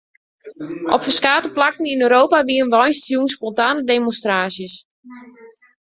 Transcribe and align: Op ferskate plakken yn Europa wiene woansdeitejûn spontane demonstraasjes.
Op 0.95 1.01
ferskate 1.07 1.51
plakken 1.57 1.89
yn 1.93 2.03
Europa 2.07 2.37
wiene 2.49 2.71
woansdeitejûn 2.75 3.29
spontane 3.35 3.81
demonstraasjes. 3.93 4.73